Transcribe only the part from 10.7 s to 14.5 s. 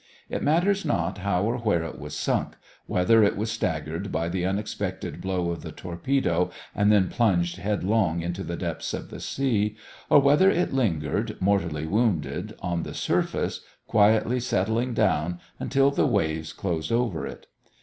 lingered, mortally wounded, on the surface, quietly